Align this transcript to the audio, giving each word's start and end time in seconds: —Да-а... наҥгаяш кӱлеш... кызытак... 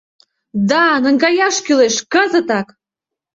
—Да-а... 0.69 0.97
наҥгаяш 1.03 1.55
кӱлеш... 1.65 1.95
кызытак... 2.13 2.67